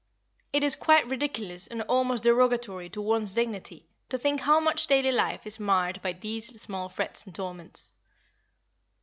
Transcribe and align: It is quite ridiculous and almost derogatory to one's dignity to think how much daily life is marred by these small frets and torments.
It 0.51 0.63
is 0.63 0.75
quite 0.75 1.05
ridiculous 1.07 1.67
and 1.67 1.83
almost 1.83 2.23
derogatory 2.23 2.89
to 2.89 3.01
one's 3.03 3.35
dignity 3.35 3.85
to 4.09 4.17
think 4.17 4.39
how 4.39 4.59
much 4.59 4.87
daily 4.87 5.11
life 5.11 5.45
is 5.45 5.59
marred 5.59 6.01
by 6.01 6.13
these 6.13 6.59
small 6.59 6.89
frets 6.89 7.23
and 7.23 7.35
torments. 7.35 7.91